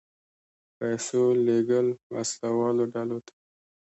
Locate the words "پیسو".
0.77-1.21